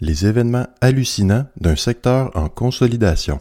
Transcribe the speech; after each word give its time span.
Les 0.00 0.26
événements 0.26 0.66
hallucinants 0.80 1.46
d'un 1.60 1.76
secteur 1.76 2.34
en 2.36 2.48
consolidation. 2.48 3.40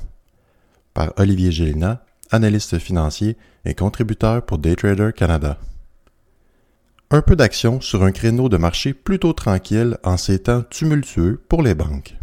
Par 0.94 1.14
Olivier 1.18 1.52
Gélina, 1.52 2.04
analyste 2.32 2.80
financier 2.80 3.38
et 3.66 3.74
contributeur 3.74 4.46
pour 4.46 4.58
Daytrader 4.58 5.12
Canada. 5.16 5.58
Un 7.12 7.22
peu 7.22 7.36
d'action 7.36 7.82
sur 7.82 8.04
un 8.04 8.12
créneau 8.12 8.50
de 8.50 8.58
marché 8.58 8.94
plutôt 8.94 9.34
tranquille 9.34 9.98
en 10.04 10.18
ces 10.18 10.40
temps 10.40 10.64
tumultueux 10.70 11.42
pour 11.48 11.64
les 11.64 11.76
banques. 11.76 12.16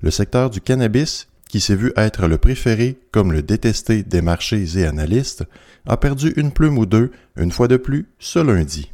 Le 0.00 0.10
secteur 0.10 0.48
du 0.48 0.60
cannabis 0.60 1.26
qui 1.54 1.60
s'est 1.60 1.76
vu 1.76 1.92
être 1.96 2.26
le 2.26 2.36
préféré 2.36 2.98
comme 3.12 3.30
le 3.30 3.40
détesté 3.40 4.02
des 4.02 4.22
marchés 4.22 4.76
et 4.76 4.86
analystes, 4.86 5.44
a 5.86 5.96
perdu 5.96 6.32
une 6.36 6.50
plume 6.50 6.78
ou 6.78 6.84
deux, 6.84 7.12
une 7.36 7.52
fois 7.52 7.68
de 7.68 7.76
plus, 7.76 8.08
ce 8.18 8.40
lundi. 8.40 8.90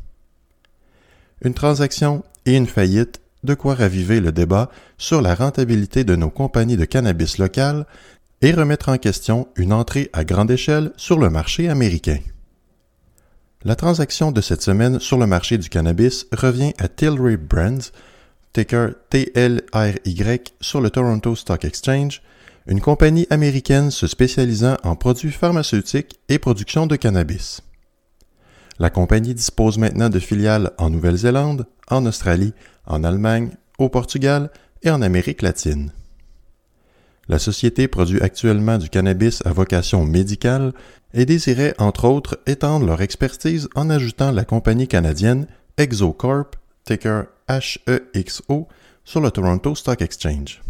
Une 1.42 1.54
transaction 1.54 2.22
et 2.44 2.54
une 2.58 2.66
faillite, 2.66 3.22
de 3.44 3.54
quoi 3.54 3.74
raviver 3.74 4.20
le 4.20 4.32
débat 4.32 4.70
sur 4.98 5.22
la 5.22 5.34
rentabilité 5.34 6.04
de 6.04 6.16
nos 6.16 6.30
compagnies 6.30 6.76
de 6.76 6.84
cannabis 6.84 7.38
locales 7.38 7.86
et 8.42 8.52
remettre 8.52 8.88
en 8.88 8.98
question 8.98 9.48
une 9.56 9.72
entrée 9.72 10.10
à 10.12 10.24
grande 10.24 10.50
échelle 10.50 10.92
sur 10.96 11.18
le 11.18 11.30
marché 11.30 11.68
américain. 11.68 12.18
La 13.62 13.76
transaction 13.76 14.32
de 14.32 14.40
cette 14.40 14.62
semaine 14.62 15.00
sur 15.00 15.18
le 15.18 15.26
marché 15.26 15.58
du 15.58 15.68
cannabis 15.68 16.26
revient 16.32 16.72
à 16.78 16.88
Tilray 16.88 17.36
Brands, 17.36 17.92
ticker 18.54 18.94
TLRY 19.10 20.40
sur 20.60 20.80
le 20.80 20.88
Toronto 20.88 21.36
Stock 21.36 21.64
Exchange, 21.64 22.22
une 22.66 22.80
compagnie 22.80 23.26
américaine 23.30 23.90
se 23.90 24.06
spécialisant 24.06 24.76
en 24.82 24.96
produits 24.96 25.30
pharmaceutiques 25.30 26.18
et 26.28 26.38
production 26.38 26.86
de 26.86 26.96
cannabis. 26.96 27.60
La 28.78 28.88
compagnie 28.88 29.34
dispose 29.34 29.76
maintenant 29.76 30.08
de 30.08 30.18
filiales 30.18 30.70
en 30.78 30.88
Nouvelle-Zélande, 30.88 31.66
en 31.90 32.06
Australie, 32.06 32.54
en 32.90 33.04
Allemagne, 33.04 33.50
au 33.78 33.88
Portugal 33.88 34.50
et 34.82 34.90
en 34.90 35.00
Amérique 35.00 35.42
latine. 35.42 35.92
La 37.28 37.38
société 37.38 37.86
produit 37.86 38.20
actuellement 38.20 38.76
du 38.76 38.88
cannabis 38.88 39.40
à 39.46 39.52
vocation 39.52 40.04
médicale 40.04 40.72
et 41.14 41.26
désirait 41.26 41.74
entre 41.78 42.06
autres 42.06 42.40
étendre 42.46 42.86
leur 42.86 43.02
expertise 43.02 43.68
en 43.74 43.88
ajoutant 43.88 44.32
la 44.32 44.44
compagnie 44.44 44.88
canadienne 44.88 45.46
ExoCorp, 45.78 46.56
ticker 46.84 47.26
HEXO, 47.48 48.68
sur 49.04 49.20
le 49.20 49.30
Toronto 49.30 49.74
Stock 49.74 50.02
Exchange. 50.02 50.60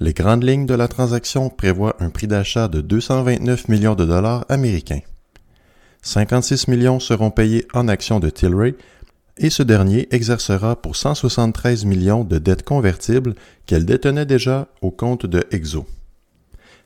Les 0.00 0.12
grandes 0.12 0.42
lignes 0.42 0.66
de 0.66 0.74
la 0.74 0.88
transaction 0.88 1.50
prévoient 1.50 1.96
un 2.00 2.10
prix 2.10 2.26
d'achat 2.26 2.68
de 2.68 2.80
229 2.80 3.68
millions 3.68 3.94
de 3.94 4.04
dollars 4.04 4.44
américains. 4.48 5.02
56 6.02 6.68
millions 6.68 7.00
seront 7.00 7.30
payés 7.30 7.66
en 7.72 7.88
actions 7.88 8.20
de 8.20 8.30
Tilray 8.30 8.74
et 9.38 9.50
ce 9.50 9.62
dernier 9.62 10.06
exercera 10.10 10.76
pour 10.80 10.96
173 10.96 11.84
millions 11.84 12.24
de 12.24 12.38
dettes 12.38 12.64
convertibles 12.64 13.34
qu'elle 13.66 13.84
détenait 13.84 14.26
déjà 14.26 14.68
au 14.80 14.90
compte 14.90 15.26
de 15.26 15.44
Exo. 15.50 15.86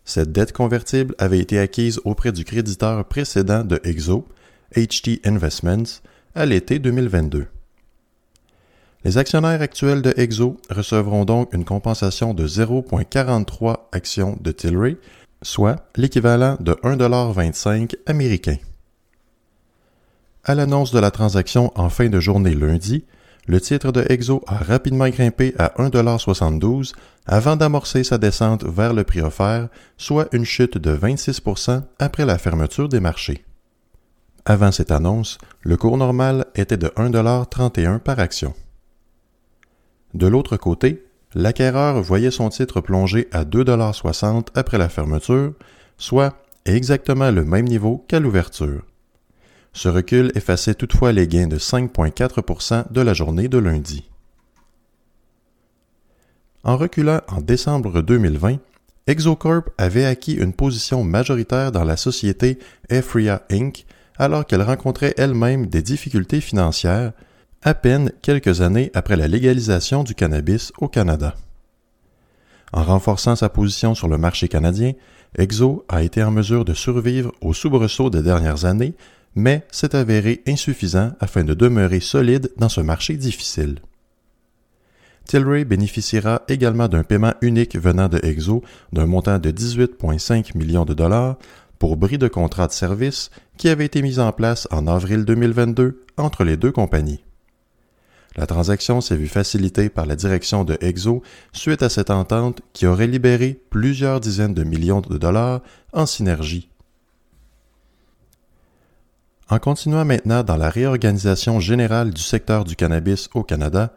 Cette 0.05 0.33
dette 0.33 0.53
convertible 0.53 1.15
avait 1.19 1.39
été 1.39 1.59
acquise 1.59 2.01
auprès 2.05 2.33
du 2.33 2.45
créditeur 2.45 3.05
précédent 3.05 3.65
de 3.65 3.79
Exo, 3.85 4.27
HT 4.75 5.21
Investments, 5.27 6.01
à 6.35 6.47
l'été 6.47 6.79
2022. 6.79 7.47
Les 9.05 9.19
actionnaires 9.19 9.63
actuels 9.63 10.03
de 10.03 10.15
Exo 10.17 10.57
recevront 10.71 11.25
donc 11.25 11.53
une 11.53 11.65
compensation 11.65 12.35
de 12.35 12.49
0,43 12.49 13.77
actions 13.93 14.39
de 14.41 14.51
Tilray, 14.51 14.97
soit 15.43 15.87
l'équivalent 15.97 16.57
de 16.61 16.73
1,25 16.73 17.95
américain. 18.07 18.57
À 20.45 20.55
l'annonce 20.55 20.93
de 20.93 20.99
la 20.99 21.11
transaction 21.11 21.73
en 21.75 21.89
fin 21.89 22.09
de 22.09 22.21
journée 22.21 22.55
lundi, 22.55 23.05
le 23.47 23.61
titre 23.61 23.93
de 23.93 24.05
Exo 24.09 24.43
a 24.47 24.59
rapidement 24.59 25.09
grimpé 25.09 25.55
à 25.59 25.73
1,72 25.79 26.93
avant 27.27 27.57
d'amorcer 27.57 28.05
sa 28.05 28.19
descente 28.19 28.65
vers 28.65 28.93
le 28.93 29.05
prix 29.05 29.23
offert, 29.23 29.69
soit 29.97 30.29
une 30.33 30.45
chute 30.45 30.77
de 30.77 30.95
26% 30.95 31.83
après 31.99 32.27
la 32.27 32.39
fermeture 32.39 32.89
des 32.89 33.01
marchés. 33.01 33.45
Avant 34.45 34.71
cette 34.71 34.91
annonce, 34.91 35.39
le 35.63 35.77
cours 35.77 35.97
normal 35.97 36.47
était 36.55 36.77
de 36.77 36.89
1,31 36.89 37.99
par 37.99 38.19
action. 38.19 38.55
De 40.15 40.27
l'autre 40.27 40.57
côté, 40.57 41.05
l'acquéreur 41.35 42.01
voyait 42.03 42.31
son 42.31 42.49
titre 42.49 42.81
plonger 42.81 43.29
à 43.33 43.45
2,60 43.45 44.49
après 44.55 44.79
la 44.79 44.89
fermeture, 44.89 45.53
soit 45.99 46.35
exactement 46.65 47.31
le 47.31 47.45
même 47.45 47.67
niveau 47.67 48.05
qu'à 48.09 48.21
l'ouverture. 48.21 48.83
Ce 49.79 49.89
recul 49.89 50.33
effaçait 50.35 50.75
toutefois 50.75 51.13
les 51.13 51.29
gains 51.29 51.47
de 51.47 51.57
5,4% 51.57 52.91
de 52.91 53.01
la 53.01 53.15
journée 53.15 53.47
de 53.47 53.59
lundi. 53.59 54.11
En 56.65 56.77
reculant 56.77 57.21
en 57.29 57.41
décembre 57.41 58.03
2020, 58.03 58.57
ExoCorp 59.07 59.71
avait 59.79 60.05
acquis 60.05 60.33
une 60.33 60.53
position 60.53 61.05
majoritaire 61.05 61.71
dans 61.71 61.85
la 61.85 61.97
société 61.97 62.59
Efria 62.91 63.45
Inc. 63.53 63.87
alors 64.17 64.47
qu'elle 64.47 64.63
rencontrait 64.63 65.15
elle-même 65.17 65.67
des 65.67 65.83
difficultés 65.83 66.41
financières, 66.41 67.13
à 67.63 67.73
peine 67.73 68.11
quelques 68.21 68.63
années 68.63 68.91
après 68.95 69.15
la 69.15 69.29
légalisation 69.29 70.03
du 70.03 70.17
cannabis 70.17 70.73
au 70.79 70.89
Canada. 70.89 71.37
En 72.73 72.83
renforçant 72.83 73.37
sa 73.37 73.49
position 73.49 73.95
sur 73.95 74.09
le 74.09 74.19
marché 74.19 74.49
canadien, 74.49 74.95
Exo 75.37 75.85
a 75.89 76.03
été 76.03 76.21
en 76.25 76.33
mesure 76.33 76.65
de 76.65 76.75
survivre 76.75 77.31
aux 77.41 77.55
soubresauts 77.55 78.11
des 78.11 78.23
dernières 78.23 78.65
années, 78.65 78.95
mais 79.39 79.65
s'est 79.71 79.95
avéré 79.95 80.43
insuffisant 80.49 81.13
afin 81.21 81.45
de 81.45 81.55
demeurer 81.55 82.01
solide 82.01 82.51
dans 82.57 82.69
ce 82.69 82.81
marché 82.81 83.17
difficile. 83.17 83.79
Tilray 85.27 85.65
bénéficiera 85.65 86.43
également 86.49 86.89
d'un 86.89 87.05
paiement 87.05 87.35
unique 87.41 87.77
venant 87.79 88.09
de 88.09 88.19
Exo 88.25 88.63
d'un 88.93 89.07
montant 89.07 89.39
de 89.39 89.51
18,5 89.51 90.57
millions 90.57 90.85
de 90.85 90.95
dollars 90.95 91.37
pour 91.79 91.97
bris 91.97 92.19
de 92.19 92.27
contrat 92.27 92.67
de 92.67 92.73
service 92.73 93.31
qui 93.57 93.69
avait 93.69 93.85
été 93.87 94.03
mis 94.03 94.19
en 94.19 94.33
place 94.33 94.67
en 94.73 94.89
avril 94.89 95.25
2022 95.25 96.03
entre 96.17 96.43
les 96.43 96.57
deux 96.57 96.73
compagnies. 96.73 97.23
La 98.37 98.47
transaction 98.47 99.01
s'est 99.01 99.17
vue 99.17 99.29
facilitée 99.29 99.89
par 99.89 100.07
la 100.07 100.17
direction 100.17 100.65
de 100.65 100.77
Exo 100.81 101.23
suite 101.53 101.83
à 101.83 101.89
cette 101.89 102.11
entente 102.11 102.61
qui 102.73 102.87
aurait 102.87 103.07
libéré 103.07 103.61
plusieurs 103.71 104.19
dizaines 104.19 104.55
de 104.55 104.65
millions 104.65 105.01
de 105.01 105.17
dollars 105.17 105.61
en 105.93 106.07
synergie. 106.07 106.71
En 109.51 109.59
continuant 109.59 110.05
maintenant 110.05 110.43
dans 110.43 110.59
la 110.59 110.69
réorganisation 110.69 111.59
générale 111.59 112.13
du 112.13 112.21
secteur 112.21 112.65
du 112.65 112.77
cannabis 112.77 113.31
au 113.33 113.43
Canada, 113.43 113.95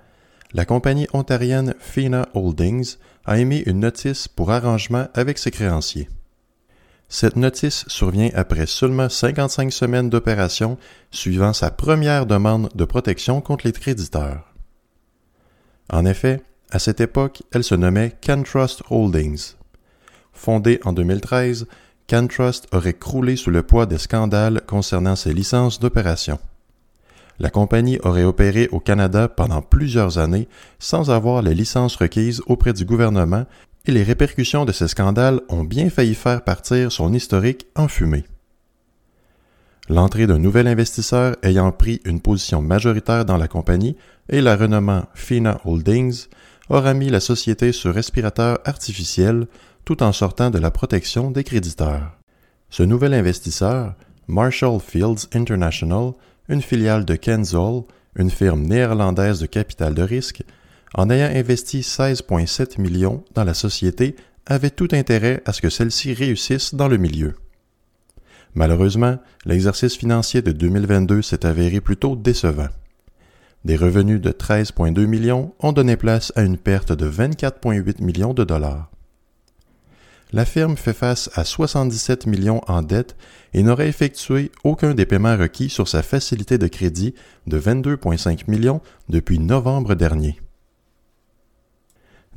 la 0.54 0.64
compagnie 0.64 1.08
ontarienne 1.12 1.76
FINA 1.80 2.28
Holdings 2.34 2.96
a 3.26 3.38
émis 3.38 3.60
une 3.60 3.82
notice 3.82 4.30
pour 4.30 4.52
arrangement 4.52 5.08
avec 5.14 5.38
ses 5.38 5.52
créanciers. 5.52 6.10
Cette 7.10 7.36
notice 7.36 7.84
survient 7.88 8.30
après 8.34 8.66
seulement 8.66 9.10
55 9.10 9.74
semaines 9.74 10.10
d'opération 10.10 10.78
suivant 11.12 11.52
sa 11.52 11.70
première 11.70 12.26
demande 12.26 12.70
de 12.74 12.86
protection 12.86 13.42
contre 13.42 13.68
les 13.68 13.74
créditeurs. 13.74 14.54
En 15.90 16.06
effet, 16.06 16.42
à 16.70 16.80
cette 16.80 17.02
époque, 17.02 17.44
elle 17.52 17.66
se 17.66 17.76
nommait 17.76 18.16
CanTrust 18.22 18.84
Holdings. 18.90 19.56
Fondée 20.32 20.80
en 20.86 20.94
2013, 20.94 21.68
CanTrust 22.12 22.68
aurait 22.74 22.94
croulé 22.94 23.38
sous 23.38 23.52
le 23.52 23.64
poids 23.64 23.86
des 23.86 23.98
scandales 23.98 24.60
concernant 24.68 25.16
ses 25.16 25.34
licences 25.34 25.80
d'opération. 25.80 26.40
La 27.40 27.50
compagnie 27.50 28.00
aurait 28.04 28.26
opéré 28.26 28.68
au 28.74 28.82
Canada 28.82 29.30
pendant 29.30 29.62
plusieurs 29.62 30.18
années 30.18 30.50
sans 30.78 31.10
avoir 31.10 31.42
les 31.42 31.54
licences 31.54 31.96
requises 31.96 32.42
auprès 32.48 32.74
du 32.74 32.84
gouvernement 32.84 33.46
et 33.86 33.94
les 33.94 34.04
répercussions 34.04 34.66
de 34.66 34.74
ces 34.74 34.90
scandales 34.90 35.40
ont 35.48 35.64
bien 35.64 35.90
failli 35.90 36.14
faire 36.14 36.44
partir 36.44 36.92
son 36.92 37.14
historique 37.14 37.68
en 37.78 37.88
fumée. 37.88 38.26
L'entrée 39.88 40.28
d'un 40.28 40.38
nouvel 40.38 40.68
investisseur 40.68 41.38
ayant 41.44 41.72
pris 41.72 42.02
une 42.04 42.20
position 42.20 42.62
majoritaire 42.62 43.24
dans 43.24 43.38
la 43.38 43.48
compagnie 43.48 43.96
et 44.28 44.42
la 44.42 44.58
renommant 44.58 45.06
FINA 45.14 45.62
Holdings 45.64 46.26
aura 46.68 46.94
mis 46.94 47.10
la 47.10 47.22
société 47.22 47.72
sur 47.72 47.94
respirateur 47.94 48.60
artificiel 48.66 49.48
tout 49.86 50.04
en 50.04 50.12
sortant 50.12 50.50
de 50.50 50.60
la 50.60 50.72
protection 50.72 51.32
des 51.32 51.44
créditeurs. 51.44 52.18
Ce 52.70 52.84
nouvel 52.84 53.14
investisseur, 53.14 53.96
Marshall 54.28 54.80
Fields 54.80 55.28
International, 55.34 56.14
une 56.48 56.62
filiale 56.62 57.06
de 57.06 57.16
Kenzol, 57.16 57.84
une 58.16 58.30
firme 58.30 58.64
néerlandaise 58.64 59.40
de 59.40 59.46
capital 59.46 59.94
de 59.94 60.04
risque, 60.04 60.44
en 60.94 61.10
ayant 61.10 61.34
investi 61.34 61.82
16,7 61.82 62.80
millions 62.80 63.24
dans 63.34 63.44
la 63.44 63.54
société, 63.54 64.16
avait 64.46 64.70
tout 64.70 64.90
intérêt 64.92 65.42
à 65.46 65.54
ce 65.54 65.62
que 65.62 65.70
celle-ci 65.70 66.14
réussisse 66.14 66.76
dans 66.76 66.88
le 66.88 66.98
milieu. 66.98 67.36
Malheureusement, 68.54 69.18
l'exercice 69.46 69.96
financier 69.96 70.42
de 70.42 70.52
2022 70.52 71.22
s'est 71.22 71.46
avéré 71.46 71.80
plutôt 71.80 72.16
décevant. 72.16 72.68
Des 73.64 73.78
revenus 73.78 74.20
de 74.20 74.32
13,2 74.32 75.06
millions 75.06 75.54
ont 75.60 75.72
donné 75.72 75.96
place 75.96 76.34
à 76.36 76.42
une 76.42 76.58
perte 76.58 76.92
de 76.92 77.10
24,8 77.10 78.04
millions 78.04 78.34
de 78.34 78.44
dollars. 78.44 78.90
La 80.34 80.46
firme 80.46 80.78
fait 80.78 80.94
face 80.94 81.30
à 81.36 81.44
77 81.44 82.26
millions 82.26 82.62
en 82.68 82.82
dette 82.82 83.18
et 83.54 83.64
n'aurait 83.64 83.90
effectué 83.90 84.52
aucun 84.64 84.94
des 84.94 85.06
paiements 85.06 85.36
requis 85.36 85.70
sur 85.70 85.90
sa 85.90 86.04
facilité 86.04 86.58
de 86.58 86.68
crédit 86.68 87.14
de 87.48 87.60
22,5 87.60 88.50
millions 88.50 88.82
depuis 89.10 89.40
novembre 89.40 89.94
dernier. 89.94 90.40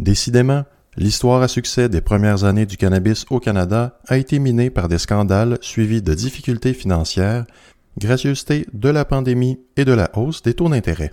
Décidément, 0.01 0.65
l'histoire 0.97 1.43
à 1.43 1.49
succès 1.49 1.89
des 1.89 2.01
premières 2.01 2.43
années 2.43 2.67
du 2.67 2.77
cannabis 2.77 3.27
au 3.31 3.39
Canada 3.39 4.01
a 4.09 4.19
été 4.19 4.41
minée 4.41 4.71
par 4.71 4.89
des 4.89 4.99
scandales 4.99 5.59
suivis 5.61 6.03
de 6.03 6.15
difficultés 6.15 6.75
financières 6.75 7.45
gracieuseté 7.99 8.67
de 8.73 8.89
la 8.89 9.05
pandémie 9.05 9.61
et 9.77 9.85
de 9.85 9.93
la 9.93 10.11
hausse 10.19 10.43
des 10.43 10.55
taux 10.55 10.69
d'intérêt. 10.69 11.13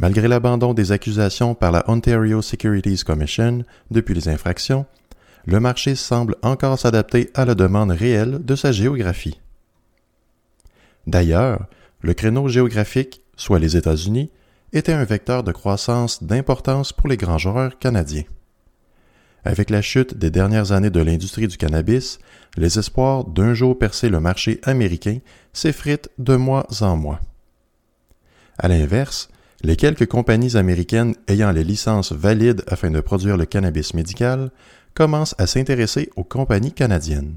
Malgré 0.00 0.28
l'abandon 0.28 0.74
des 0.74 0.92
accusations 0.92 1.56
par 1.56 1.72
la 1.72 1.82
Ontario 1.90 2.40
Securities 2.40 3.02
Commission 3.04 3.64
depuis 3.90 4.14
les 4.14 4.28
infractions, 4.28 4.86
le 5.44 5.58
marché 5.58 5.96
semble 5.96 6.36
encore 6.42 6.78
s'adapter 6.78 7.30
à 7.34 7.44
la 7.44 7.56
demande 7.56 7.90
réelle 7.90 8.38
de 8.44 8.54
sa 8.54 8.70
géographie. 8.70 9.40
D'ailleurs, 11.08 11.66
le 12.00 12.14
créneau 12.14 12.46
géographique, 12.46 13.22
soit 13.34 13.58
les 13.58 13.76
États-Unis, 13.76 14.30
était 14.72 14.92
un 14.92 15.02
vecteur 15.02 15.42
de 15.42 15.50
croissance 15.50 16.22
d'importance 16.22 16.92
pour 16.92 17.08
les 17.08 17.16
grands 17.16 17.38
joueurs 17.38 17.76
canadiens. 17.80 18.24
Avec 19.44 19.68
la 19.68 19.82
chute 19.82 20.16
des 20.16 20.30
dernières 20.30 20.70
années 20.70 20.90
de 20.90 21.00
l'industrie 21.00 21.48
du 21.48 21.56
cannabis, 21.56 22.20
les 22.56 22.78
espoirs 22.78 23.24
d'un 23.24 23.52
jour 23.52 23.76
percer 23.76 24.10
le 24.10 24.20
marché 24.20 24.60
américain 24.62 25.18
s'effritent 25.52 26.10
de 26.18 26.36
mois 26.36 26.68
en 26.82 26.96
mois. 26.96 27.20
À 28.58 28.68
l'inverse, 28.68 29.28
les 29.62 29.76
quelques 29.76 30.06
compagnies 30.06 30.56
américaines 30.56 31.14
ayant 31.26 31.50
les 31.50 31.64
licences 31.64 32.12
valides 32.12 32.62
afin 32.68 32.90
de 32.90 33.00
produire 33.00 33.36
le 33.36 33.44
cannabis 33.44 33.94
médical 33.94 34.50
commencent 34.94 35.34
à 35.38 35.46
s'intéresser 35.46 36.10
aux 36.16 36.24
compagnies 36.24 36.72
canadiennes. 36.72 37.36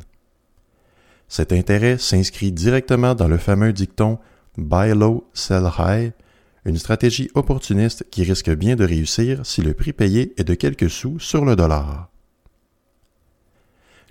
Cet 1.27 1.51
intérêt 1.51 1.97
s'inscrit 1.97 2.51
directement 2.51 3.15
dans 3.15 3.27
le 3.27 3.37
fameux 3.37 3.73
dicton 3.73 4.19
Buy 4.57 4.93
low, 4.93 5.29
sell 5.33 5.69
high, 5.79 6.11
une 6.65 6.77
stratégie 6.77 7.31
opportuniste 7.33 8.05
qui 8.11 8.23
risque 8.23 8.51
bien 8.51 8.75
de 8.75 8.85
réussir 8.85 9.45
si 9.45 9.61
le 9.61 9.73
prix 9.73 9.93
payé 9.93 10.33
est 10.37 10.43
de 10.43 10.53
quelques 10.53 10.89
sous 10.89 11.19
sur 11.19 11.45
le 11.45 11.55
dollar. 11.55 12.10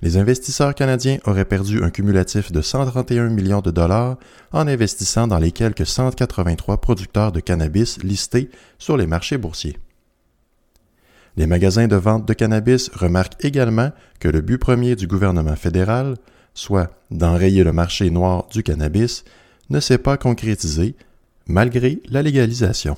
Les 0.03 0.17
investisseurs 0.17 0.75
canadiens 0.75 1.19
auraient 1.27 1.45
perdu 1.45 1.83
un 1.83 1.91
cumulatif 1.91 2.53
de 2.53 2.63
131 2.63 3.29
millions 3.29 3.61
de 3.61 3.71
dollars 3.71 4.17
en 4.51 4.67
investissant 4.67 5.27
dans 5.27 5.39
les 5.39 5.53
quelques 5.53 5.87
183 5.87 6.81
producteurs 6.81 7.33
de 7.33 7.41
cannabis 7.41 8.03
listés 8.03 8.51
sur 8.79 8.97
les 8.97 9.07
marchés 9.07 9.37
boursiers. 9.37 9.79
Les 11.37 11.47
magasins 11.47 11.87
de 11.87 11.97
vente 11.97 12.27
de 12.27 12.33
cannabis 12.33 12.91
remarquent 12.95 13.45
également 13.45 13.91
que 14.21 14.29
le 14.29 14.41
but 14.41 14.59
premier 14.59 14.97
du 14.97 15.07
gouvernement 15.07 15.57
fédéral, 15.57 16.17
soit 16.55 16.91
d'enrayer 17.11 17.63
le 17.63 17.73
marché 17.73 18.11
noir 18.11 18.49
du 18.51 18.63
cannabis, 18.63 19.25
ne 19.69 19.81
s'est 19.81 19.99
pas 19.99 20.17
concrétisé 20.17 20.97
malgré 21.47 22.01
la 22.09 22.23
légalisation. 22.23 22.97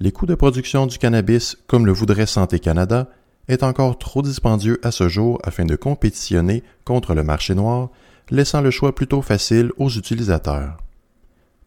Les 0.00 0.10
coûts 0.10 0.26
de 0.26 0.34
production 0.34 0.86
du 0.86 0.98
cannabis, 0.98 1.56
comme 1.66 1.86
le 1.86 1.92
voudrait 1.92 2.26
Santé 2.26 2.58
Canada, 2.58 3.08
est 3.48 3.62
encore 3.62 3.98
trop 3.98 4.22
dispendieux 4.22 4.78
à 4.82 4.90
ce 4.90 5.08
jour 5.08 5.38
afin 5.44 5.64
de 5.64 5.76
compétitionner 5.76 6.62
contre 6.84 7.14
le 7.14 7.24
marché 7.24 7.54
noir, 7.54 7.90
laissant 8.30 8.60
le 8.60 8.70
choix 8.70 8.94
plutôt 8.94 9.22
facile 9.22 9.72
aux 9.76 9.90
utilisateurs. 9.90 10.76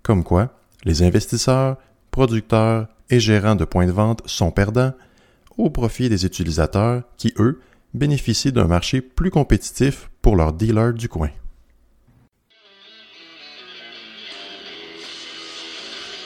Comme 0.03 0.23
quoi, 0.23 0.53
les 0.83 1.03
investisseurs, 1.03 1.77
producteurs 2.11 2.87
et 3.09 3.19
gérants 3.19 3.55
de 3.55 3.65
points 3.65 3.87
de 3.87 3.91
vente 3.91 4.21
sont 4.25 4.51
perdants 4.51 4.93
au 5.57 5.69
profit 5.69 6.09
des 6.09 6.25
utilisateurs 6.25 7.03
qui, 7.17 7.33
eux, 7.39 7.61
bénéficient 7.93 8.51
d'un 8.51 8.67
marché 8.67 9.01
plus 9.01 9.31
compétitif 9.31 10.09
pour 10.21 10.35
leurs 10.35 10.53
dealers 10.53 10.93
du 10.93 11.09
coin. 11.09 11.29